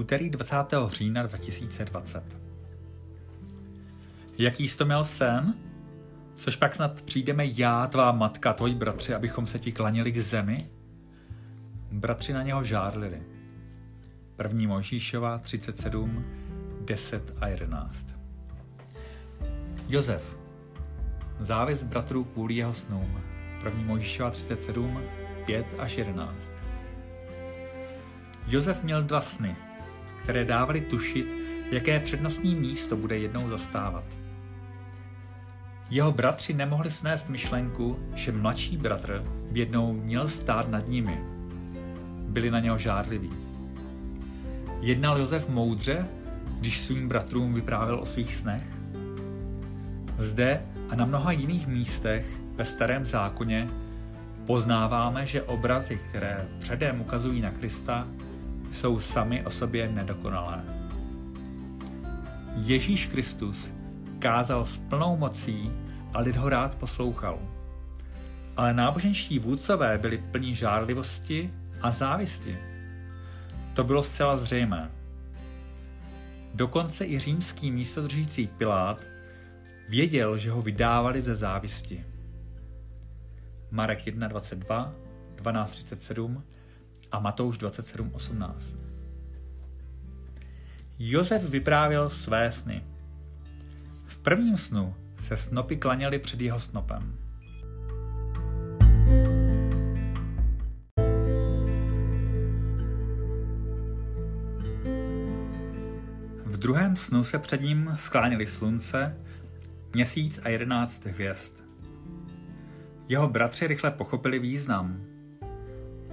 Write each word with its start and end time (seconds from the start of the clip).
úterý 0.00 0.30
20. 0.30 0.56
října 0.88 1.22
2020. 1.22 2.22
Jaký 4.38 4.68
jsi 4.68 4.78
to 4.78 4.84
měl 4.84 5.04
sen? 5.04 5.54
Což 6.34 6.56
pak 6.56 6.74
snad 6.74 7.02
přijdeme 7.02 7.46
já, 7.46 7.86
tvá 7.86 8.12
matka, 8.12 8.52
tvoji 8.52 8.74
bratři, 8.74 9.14
abychom 9.14 9.46
se 9.46 9.58
ti 9.58 9.72
klanili 9.72 10.12
k 10.12 10.18
zemi? 10.18 10.58
Bratři 11.92 12.32
na 12.32 12.42
něho 12.42 12.64
žárlili. 12.64 13.22
První 14.36 14.66
Možíšova 14.66 15.38
37, 15.38 16.24
10 16.84 17.34
a 17.40 17.48
11. 17.48 18.06
Josef. 19.88 20.38
Závis 21.40 21.82
bratrů 21.82 22.24
kvůli 22.24 22.54
jeho 22.54 22.74
snům. 22.74 23.20
První 23.62 23.84
Možíšova 23.84 24.30
37, 24.30 25.02
5 25.46 25.66
až 25.78 25.96
11. 25.96 26.52
Josef 28.46 28.82
měl 28.82 29.02
dva 29.02 29.20
sny, 29.20 29.56
které 30.30 30.44
dávali 30.44 30.80
tušit, 30.80 31.36
jaké 31.70 32.00
přednostní 32.00 32.54
místo 32.54 32.96
bude 32.96 33.18
jednou 33.18 33.48
zastávat. 33.48 34.04
Jeho 35.90 36.12
bratři 36.12 36.54
nemohli 36.54 36.90
snést 36.90 37.28
myšlenku, 37.28 37.98
že 38.14 38.32
mladší 38.32 38.76
bratr 38.76 39.24
by 39.50 39.60
jednou 39.60 39.92
měl 39.92 40.28
stát 40.28 40.68
nad 40.70 40.88
nimi. 40.88 41.20
Byli 42.28 42.50
na 42.50 42.60
něho 42.60 42.78
žárliví. 42.78 43.30
Jednal 44.80 45.18
Josef 45.18 45.48
moudře, 45.48 46.06
když 46.58 46.80
svým 46.80 47.08
bratrům 47.08 47.54
vyprávěl 47.54 48.00
o 48.00 48.06
svých 48.06 48.34
snech? 48.34 48.72
Zde 50.18 50.62
a 50.88 50.96
na 50.96 51.04
mnoha 51.04 51.32
jiných 51.32 51.66
místech 51.66 52.40
ve 52.54 52.64
starém 52.64 53.04
zákoně 53.04 53.70
poznáváme, 54.46 55.26
že 55.26 55.42
obrazy, 55.42 55.96
které 55.96 56.48
předem 56.58 57.00
ukazují 57.00 57.40
na 57.40 57.50
Krista, 57.50 58.08
jsou 58.72 58.98
sami 58.98 59.44
o 59.46 59.50
sobě 59.50 59.88
nedokonalé. 59.88 60.64
Ježíš 62.56 63.06
Kristus 63.06 63.72
kázal 64.18 64.64
s 64.64 64.78
plnou 64.78 65.16
mocí 65.16 65.72
a 66.12 66.20
lid 66.20 66.36
ho 66.36 66.48
rád 66.48 66.78
poslouchal. 66.78 67.38
Ale 68.56 68.74
náboženští 68.74 69.38
vůdcové 69.38 69.98
byli 69.98 70.18
plní 70.18 70.54
žárlivosti 70.54 71.54
a 71.82 71.90
závisti. 71.90 72.58
To 73.74 73.84
bylo 73.84 74.02
zcela 74.02 74.36
zřejmé. 74.36 74.90
Dokonce 76.54 77.06
i 77.06 77.18
římský 77.18 77.70
místodržící 77.70 78.46
Pilát 78.46 79.04
věděl, 79.88 80.36
že 80.38 80.50
ho 80.50 80.62
vydávali 80.62 81.22
ze 81.22 81.34
závisti. 81.34 82.04
Marek 83.70 83.98
1.22, 83.98 84.92
12.37 85.36 86.42
a 87.12 87.18
Matouš 87.18 87.58
27.18. 87.58 88.54
Josef 90.98 91.50
vyprávěl 91.50 92.10
své 92.10 92.52
sny. 92.52 92.84
V 94.06 94.18
prvním 94.18 94.56
snu 94.56 94.94
se 95.20 95.36
snopy 95.36 95.76
klaněly 95.76 96.18
před 96.18 96.40
jeho 96.40 96.60
snopem. 96.60 97.16
V 106.44 106.58
druhém 106.58 106.96
snu 106.96 107.24
se 107.24 107.38
před 107.38 107.60
ním 107.60 107.94
skláněly 107.96 108.46
slunce, 108.46 109.16
měsíc 109.94 110.40
a 110.42 110.48
jedenáct 110.48 111.06
hvězd. 111.06 111.52
Jeho 113.08 113.28
bratři 113.28 113.66
rychle 113.66 113.90
pochopili 113.90 114.38
význam. 114.38 115.00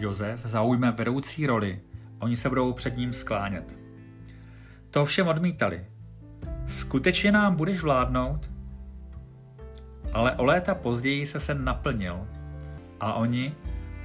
Josef 0.00 0.46
zaujme 0.46 0.90
vedoucí 0.90 1.46
roli, 1.46 1.80
oni 2.18 2.36
se 2.36 2.48
budou 2.48 2.72
před 2.72 2.96
ním 2.96 3.12
sklánět. 3.12 3.78
To 4.90 5.04
všem 5.04 5.28
odmítali. 5.28 5.86
Skutečně 6.66 7.32
nám 7.32 7.56
budeš 7.56 7.82
vládnout? 7.82 8.50
Ale 10.12 10.32
o 10.32 10.44
léta 10.44 10.74
později 10.74 11.26
se 11.26 11.40
sen 11.40 11.64
naplnil 11.64 12.26
a 13.00 13.14
oni 13.14 13.54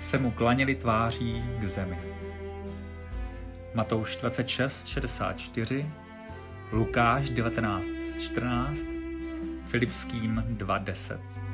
se 0.00 0.18
mu 0.18 0.30
klanili 0.30 0.74
tváří 0.74 1.44
k 1.60 1.64
zemi. 1.64 1.98
Matouš 3.74 4.16
26, 4.16 4.86
64, 4.86 5.90
Lukáš 6.72 7.30
19, 7.30 7.86
14, 8.20 8.86
Filipským 9.64 10.44
2.10. 10.56 11.45